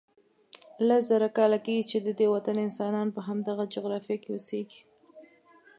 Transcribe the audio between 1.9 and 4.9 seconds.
چې ددې وطن انسانان په همدغه جغرافیه کې اوسیږي.